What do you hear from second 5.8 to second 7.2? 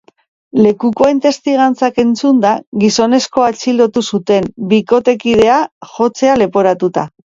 jotzea leporatuta.